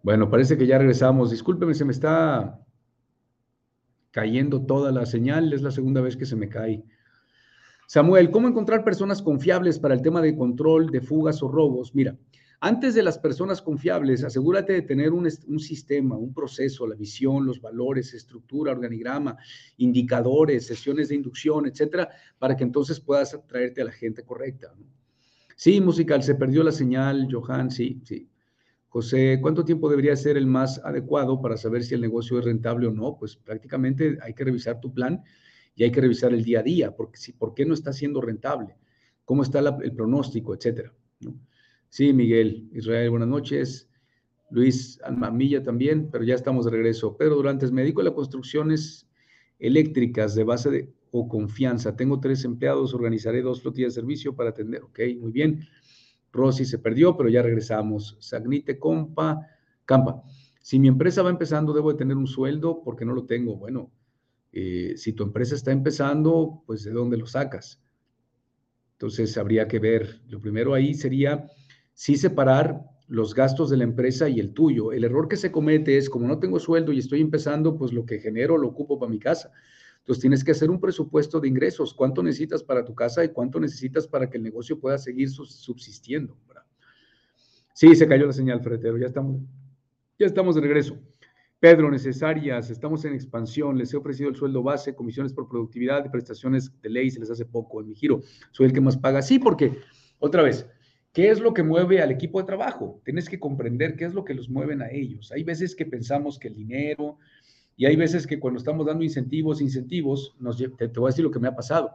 [0.02, 1.30] Bueno, parece que ya regresamos.
[1.30, 2.60] Discúlpeme, se me está
[4.10, 5.52] cayendo toda la señal.
[5.52, 6.84] Es la segunda vez que se me cae.
[7.86, 11.94] Samuel, ¿cómo encontrar personas confiables para el tema de control de fugas o robos?
[11.94, 12.16] Mira,
[12.60, 15.30] antes de las personas confiables, asegúrate de tener un,
[15.60, 19.36] sistema, un proceso, la visión, los valores, estructura, organigrama,
[19.76, 24.74] indicadores, sesiones de inducción, etcétera, para que entonces puedas atraerte a la gente correcta.
[25.54, 28.28] Sí, musical, se perdió la señal, Johan, sí, sí.
[28.88, 32.86] José, ¿cuánto tiempo debería ser el más adecuado para saber si el negocio es rentable
[32.86, 33.16] o no?
[33.18, 35.22] Pues prácticamente hay que revisar tu plan
[35.74, 38.20] y hay que revisar el día a día, porque si, ¿por qué no está siendo
[38.20, 38.76] rentable?
[39.24, 40.92] ¿Cómo está el pronóstico, etcétera?
[41.90, 43.88] Sí, Miguel, Israel, buenas noches.
[44.50, 47.16] Luis Almamilla también, pero ya estamos de regreso.
[47.16, 49.06] Pedro Durantes, me dedico a las construcciones
[49.58, 51.96] eléctricas de base de, o confianza.
[51.96, 54.82] Tengo tres empleados, organizaré dos flotillas de servicio para atender.
[54.82, 55.60] Ok, muy bien.
[56.32, 58.16] Rosy se perdió, pero ya regresamos.
[58.20, 59.46] Sagnite Compa,
[59.84, 60.22] Campa.
[60.60, 63.56] Si mi empresa va empezando, debo de tener un sueldo porque no lo tengo.
[63.56, 63.90] Bueno,
[64.52, 67.80] eh, si tu empresa está empezando, pues de dónde lo sacas.
[68.92, 70.20] Entonces habría que ver.
[70.28, 71.46] Lo primero ahí sería
[71.94, 74.92] sí separar los gastos de la empresa y el tuyo.
[74.92, 78.04] El error que se comete es, como no tengo sueldo y estoy empezando, pues lo
[78.04, 79.52] que genero lo ocupo para mi casa.
[80.00, 83.60] Entonces tienes que hacer un presupuesto de ingresos, cuánto necesitas para tu casa y cuánto
[83.60, 86.36] necesitas para que el negocio pueda seguir subsistiendo.
[87.74, 89.40] Sí, se cayó la señal, Ferretero, ya estamos,
[90.18, 90.98] ya estamos de regreso.
[91.60, 96.08] Pedro, necesarias, estamos en expansión, les he ofrecido el sueldo base, comisiones por productividad y
[96.08, 98.20] prestaciones de ley, se les hace poco en mi giro.
[98.52, 99.22] Soy el que más paga.
[99.22, 99.78] Sí, porque,
[100.20, 100.66] otra vez,
[101.12, 103.00] ¿qué es lo que mueve al equipo de trabajo?
[103.04, 105.32] Tienes que comprender qué es lo que los mueven a ellos.
[105.32, 107.18] Hay veces que pensamos que el dinero,
[107.78, 111.24] y hay veces que cuando estamos dando incentivos, incentivos, nos, te, te, voy a decir
[111.24, 111.92] lo que me ha pasado.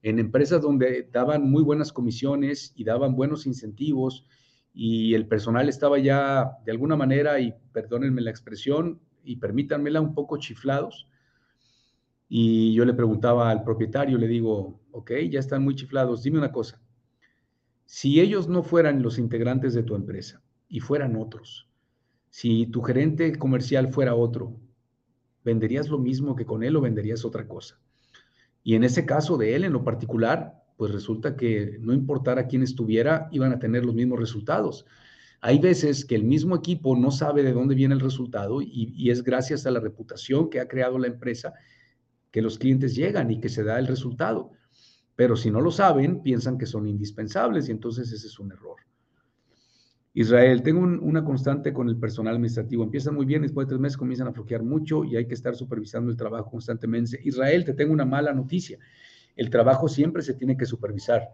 [0.00, 4.24] En empresas donde daban muy buenas comisiones y daban buenos incentivos
[4.72, 10.14] y el personal estaba ya de alguna manera, y perdónenme la expresión, y permítanmela un
[10.14, 11.08] poco chiflados.
[12.28, 16.52] Y yo le preguntaba al propietario, le digo, ok, ya están muy chiflados, dime una
[16.52, 16.80] cosa,
[17.84, 21.68] si ellos no fueran los integrantes de tu empresa y fueran otros,
[22.30, 24.60] si tu gerente comercial fuera otro,
[25.46, 27.78] ¿venderías lo mismo que con él o venderías otra cosa?
[28.64, 32.64] Y en ese caso de él en lo particular, pues resulta que no importara quién
[32.64, 34.86] estuviera, iban a tener los mismos resultados.
[35.40, 39.22] Hay veces que el mismo equipo no sabe de dónde viene el resultado y, es
[39.22, 41.54] gracias a la reputación que ha creado la empresa
[42.32, 44.50] que los clientes llegan y que se da el resultado.
[45.14, 48.78] Pero si no lo saben, piensan que son indispensables y entonces ese es un error.
[50.18, 52.82] Israel, tengo una constante con el personal administrativo.
[52.82, 55.54] Empiezan muy bien, después de tres meses comienzan a floquear mucho y hay que estar
[55.54, 57.20] supervisando el trabajo constantemente.
[57.22, 58.78] Israel, te tengo una mala noticia.
[59.36, 61.28] El trabajo siempre se tiene que supervisar.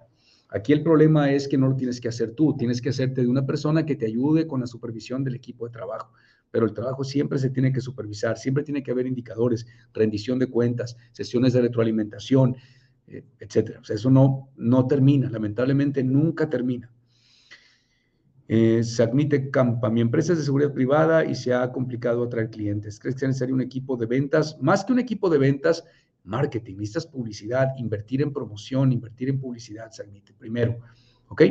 [0.49, 3.29] Aquí el problema es que no lo tienes que hacer tú, tienes que hacerte de
[3.29, 6.12] una persona que te ayude con la supervisión del equipo de trabajo.
[6.51, 9.64] Pero el trabajo siempre se tiene que supervisar, siempre tiene que haber indicadores,
[9.95, 12.57] rendición de cuentas, sesiones de retroalimentación,
[13.07, 13.81] eh, etcétera.
[13.88, 16.90] Eso no, no termina, lamentablemente nunca termina.
[18.55, 23.00] Eh, se Campa, mi empresa es de seguridad privada y se ha complicado atraer clientes.
[23.00, 24.59] ¿Crees que es necesario un equipo de ventas?
[24.61, 25.83] Más que un equipo de ventas,
[26.25, 30.81] marketing, necesitas publicidad, invertir en promoción, invertir en publicidad, se admite primero.
[31.29, 31.44] ¿Ok?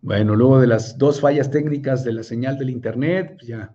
[0.00, 3.74] Bueno, luego de las dos fallas técnicas de la señal del Internet, pues ya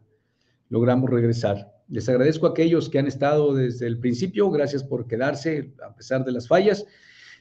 [0.69, 1.71] logramos regresar.
[1.87, 6.25] Les agradezco a aquellos que han estado desde el principio, gracias por quedarse a pesar
[6.25, 6.87] de las fallas.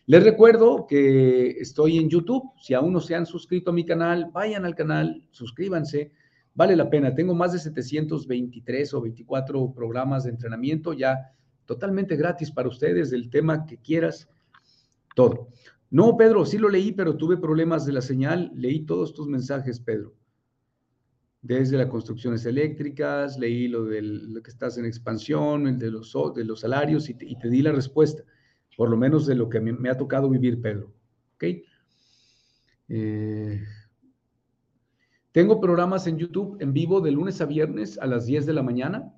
[0.08, 4.30] Les recuerdo que estoy en YouTube, si aún no se han suscrito a mi canal,
[4.32, 6.12] vayan al canal, suscríbanse,
[6.54, 7.14] vale la pena.
[7.14, 11.34] Tengo más de 723 o 24 programas de entrenamiento ya
[11.66, 14.30] totalmente gratis para ustedes, del tema que quieras,
[15.14, 15.48] todo.
[15.90, 18.50] No, Pedro, sí lo leí, pero tuve problemas de la señal.
[18.54, 20.14] Leí todos tus mensajes, Pedro.
[21.42, 26.14] Desde las construcciones eléctricas, leí lo de lo que estás en expansión, el de los,
[26.34, 28.24] de los salarios y te, y te di la respuesta,
[28.78, 30.94] por lo menos de lo que me, ha tocado vivir, Pedro.
[31.34, 31.44] ¿Ok?
[32.88, 33.64] Eh,
[35.32, 38.62] tengo programas en YouTube en vivo de lunes a viernes a las 10 de la
[38.62, 39.12] mañana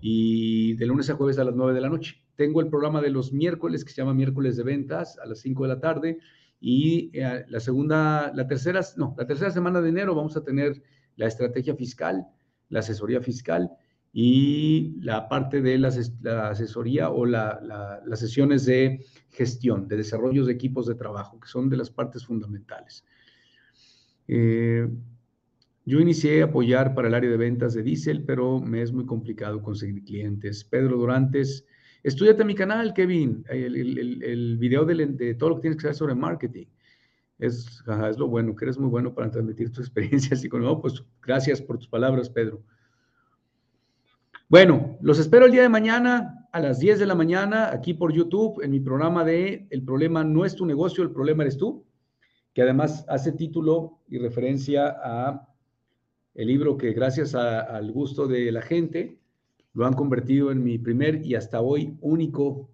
[0.00, 2.22] y de lunes a jueves a las 9 de la noche.
[2.36, 5.64] Tengo el programa de los miércoles que se llama miércoles de ventas a las 5
[5.64, 6.18] de la tarde
[6.60, 10.80] y eh, la segunda, la tercera, no, la tercera semana de enero vamos a tener
[11.16, 12.24] la estrategia fiscal,
[12.68, 13.72] la asesoría fiscal
[14.12, 15.88] y la parte de la,
[16.48, 21.76] asesoría o las sesiones de gestión, de desarrollos de equipos de trabajo, que son de
[21.76, 23.04] las partes fundamentales.
[24.26, 24.88] Eh,
[25.86, 29.06] yo inicié a apoyar para el área de ventas de diésel, pero me es muy
[29.06, 30.64] complicado conseguir clientes.
[30.64, 31.64] Pedro Durantes,
[32.02, 36.66] estudiate mi canal, Kevin, el, video de, todo lo que tienes que saber sobre marketing.
[37.38, 40.36] Es, es lo bueno, que eres muy bueno para transmitir tu experiencia.
[40.36, 42.62] Así como, pues gracias por tus palabras, Pedro.
[44.50, 48.12] Bueno, los espero el día de mañana a las 10 de la mañana aquí por
[48.12, 51.86] YouTube en mi programa de El problema no es tu negocio, el problema eres tú
[52.52, 55.48] que además hace título y referencia a
[56.34, 59.20] el libro que gracias al gusto de la gente
[59.72, 62.72] lo han convertido en mi primer y hasta hoy único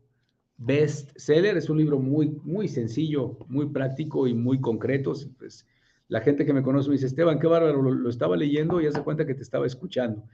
[0.57, 1.59] best seller.
[1.59, 5.13] Es un libro muy, muy sencillo, muy práctico y muy concreto.
[5.39, 5.67] Pues,
[6.09, 9.03] la gente que me conoce me dice, Esteban, qué bárbaro, lo, estaba leyendo y hace
[9.03, 10.25] cuenta que te estaba escuchando.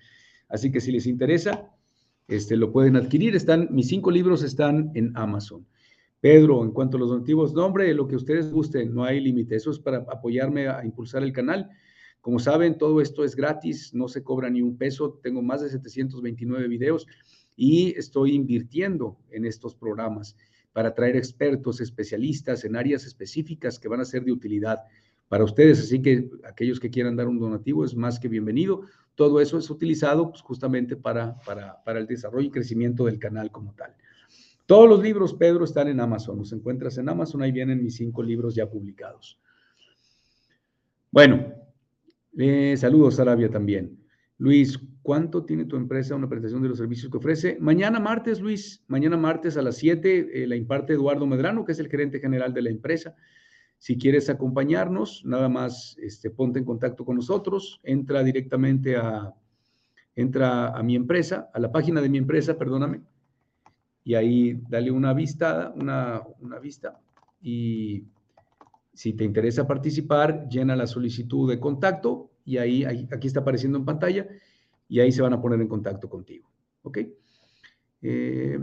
[0.53, 1.71] Así que si les interesa,
[2.29, 3.35] este, lo pueden adquirir.
[3.35, 5.67] Están, mis cinco libros están en Amazon.
[6.21, 9.57] Pedro, en cuanto a los donativos, nombre, lo que ustedes gusten, no hay límite.
[9.57, 11.71] Eso es para apoyarme a impulsar el canal.
[12.21, 15.19] Como saben, todo esto es gratis, no se cobra ni un peso.
[15.23, 17.07] Tengo más de 729 videos
[17.57, 20.37] y estoy invirtiendo en estos programas
[20.75, 24.81] para traer expertos, especialistas en áreas específicas que van a ser de utilidad
[25.33, 25.81] para ustedes.
[25.81, 28.83] Así que aquellos que quieran dar un donativo es más que bienvenido.
[29.15, 31.39] Todo eso es utilizado pues, justamente para,
[31.87, 33.95] el desarrollo y crecimiento del canal como tal.
[34.67, 36.37] Todos los libros, Pedro, están en Amazon.
[36.37, 37.41] Los encuentras en Amazon.
[37.41, 39.41] Ahí vienen mis cinco libros ya publicados.
[41.11, 41.55] Bueno,
[42.37, 44.05] eh, saludos, Arabia, también.
[44.37, 47.57] Luis, ¿cuánto tiene tu empresa una presentación de los servicios que ofrece?
[47.59, 51.79] Mañana martes, Luis, mañana martes a las 7 eh, la imparte Eduardo Medrano, que es
[51.79, 53.17] el gerente general de la empresa.
[53.83, 59.35] Si quieres acompañarnos, nada más este, ponte en contacto con nosotros, entra directamente a,
[60.15, 63.01] entra a mi empresa, a la página de mi empresa, perdóname,
[64.05, 67.01] y ahí dale una vista, una, una vista
[67.41, 68.05] y
[68.95, 73.85] si te interesa participar, llena la solicitud de contacto y ahí, aquí está apareciendo en
[73.85, 74.29] pantalla
[74.87, 76.49] y ahí se van a poner en contacto contigo.
[76.83, 76.99] ¿Ok?
[78.01, 78.59] Eh,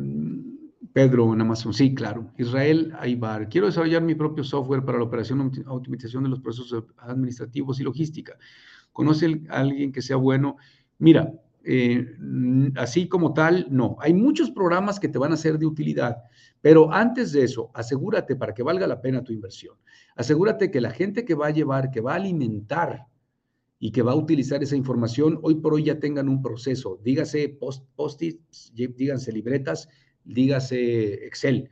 [0.94, 2.32] Pedro en Amazon, sí, claro.
[2.38, 6.84] Israel Aybar, quiero desarrollar mi propio software para la operación y optimización de los procesos
[6.98, 8.38] administrativos y logística.
[8.92, 10.58] ¿Conoce a alguien que sea bueno?
[10.98, 11.32] Mira,
[11.64, 12.16] eh,
[12.76, 13.98] así como tal, no.
[14.00, 16.18] Hay muchos programas que te van a ser de utilidad,
[16.62, 19.76] pero antes de eso, asegúrate para que valga la pena tu inversión.
[20.16, 23.06] Asegúrate que la gente que va a llevar, que va a alimentar
[23.78, 27.48] y que va a utilizar esa información, hoy por hoy ya tengan un proceso, dígase
[27.50, 29.88] post, post-its, díganse libretas,
[30.24, 31.70] dígase Excel.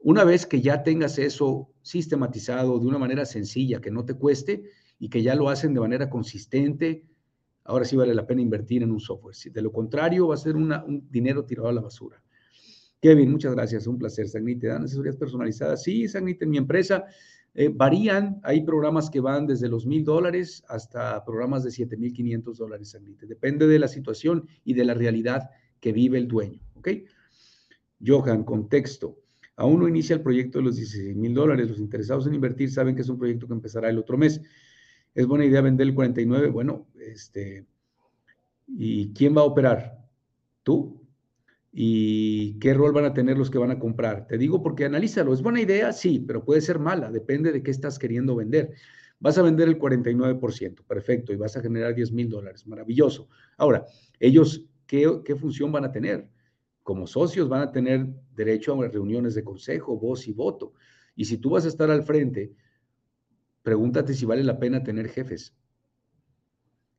[0.00, 4.64] Una vez que ya tengas eso sistematizado de una manera sencilla, que no te cueste
[4.98, 7.04] y que ya lo hacen de manera consistente,
[7.64, 9.34] ahora sí vale la pena invertir en un software.
[9.34, 12.22] Si de lo contrario va a ser un dinero tirado a la basura.
[13.00, 14.28] Kevin, muchas gracias, un placer.
[14.28, 15.82] Sagnite, ¿dan asesorías personalizadas?
[15.82, 17.04] Sí, Sagnite, en mi empresa
[17.54, 22.12] eh, varían, hay programas que van desde los mil dólares hasta programas de siete mil
[22.12, 23.26] quinientos dólares, Sagnite.
[23.26, 25.50] Depende de la situación y de la realidad
[25.80, 26.88] que vive el dueño, ¿ok?
[28.04, 29.18] Johan, contexto.
[29.56, 31.68] Aún no inicia el proyecto de los 16 mil dólares.
[31.68, 34.40] Los interesados en invertir saben que es un proyecto que empezará el otro mes.
[35.14, 36.48] ¿Es buena idea vender el 49?
[36.48, 37.64] Bueno, este,
[38.68, 39.98] ¿y quién va a operar?
[40.62, 41.00] ¿Tú?
[41.72, 44.26] ¿Y qué rol van a tener los que van a comprar?
[44.26, 45.32] Te digo porque analízalo.
[45.32, 45.92] ¿Es buena idea?
[45.92, 47.10] Sí, pero puede ser mala.
[47.10, 48.74] Depende de qué estás queriendo vender.
[49.20, 52.66] Vas a vender el 49%, perfecto, y vas a generar 10 mil dólares.
[52.66, 53.28] Maravilloso.
[53.56, 53.86] Ahora,
[54.20, 56.28] ellos, ¿qué, ¿qué función van a tener?
[56.86, 58.06] Como socios van a tener
[58.36, 60.74] derecho a reuniones de consejo, voz y voto.
[61.16, 62.54] Y si tú vas a estar al frente,
[63.64, 65.52] pregúntate si vale la pena tener jefes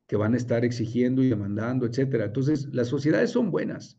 [0.06, 2.26] que van a estar exigiendo y demandando, etcétera.
[2.26, 3.98] Entonces, las sociedades son buenas.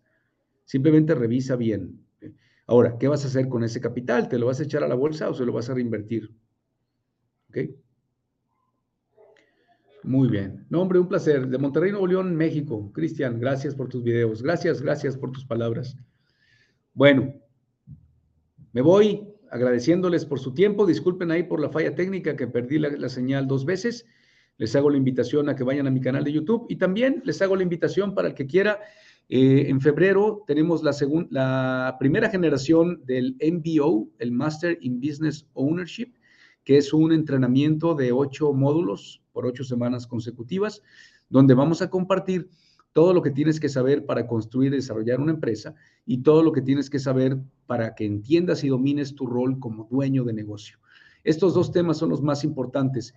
[0.64, 2.06] Simplemente revisa bien.
[2.68, 4.30] Ahora, ¿qué vas a hacer con ese capital?
[4.30, 6.30] ¿Te lo vas a echar a la bolsa o se lo vas a reinvertir?
[7.50, 7.58] ¿Ok?
[10.04, 10.66] Muy bien.
[10.70, 11.48] No, hombre, un placer.
[11.48, 12.92] De Monterrey, Nuevo León, México.
[12.94, 14.42] Cristian, gracias por tus videos.
[14.42, 15.98] Gracias, gracias por tus palabras.
[16.94, 17.34] Bueno,
[18.72, 20.86] me voy agradeciéndoles por su tiempo.
[20.86, 24.06] Disculpen ahí por la falla técnica que perdí la, señal dos veces.
[24.58, 27.42] Les hago la invitación a que vayan a mi canal de YouTube y también les
[27.42, 28.80] hago la invitación para el que quiera.
[29.28, 30.92] Eh, en febrero tenemos la,
[31.30, 36.14] la primera generación del MBO, el Master in Business Ownership,
[36.64, 40.82] que es un entrenamiento de ocho módulos por ocho semanas consecutivas,
[41.30, 42.50] donde vamos a compartir
[42.94, 45.76] todo lo que tienes que saber para construir y desarrollar una empresa
[46.06, 49.88] y todo lo que tienes que saber para que entiendas y domines tu rol como
[49.92, 50.80] dueño de negocio.
[51.24, 53.14] Estos dos temas son los más importantes.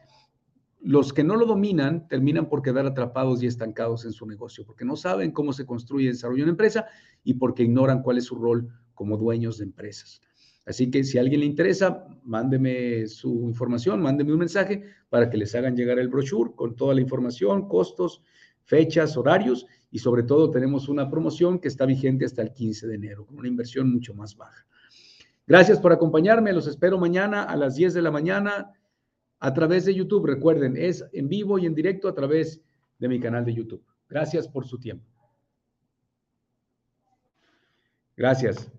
[0.80, 4.84] Los que no lo dominan terminan por quedar atrapados y estancados en su negocio, porque
[4.84, 6.86] no saben cómo se construye y desarrolla una empresa
[7.22, 10.20] y porque ignoran cuál es su rol como dueños de empresas.
[10.64, 15.36] Así que si a alguien le interesa, mándeme su información, mándeme un mensaje para que
[15.36, 18.22] les hagan llegar el brochure con toda la información, costos,
[18.62, 22.94] fechas, horarios y sobre todo tenemos una promoción que está vigente hasta el 15 de
[22.94, 24.66] enero con una inversión mucho más baja.
[25.46, 28.72] Gracias por acompañarme, los espero mañana a las 10 de la mañana
[29.40, 30.26] a través de YouTube.
[30.26, 32.62] Recuerden, es en vivo y en directo a través
[32.98, 33.84] de mi canal de YouTube.
[34.08, 35.04] Gracias por su tiempo.
[38.16, 38.70] Gracias.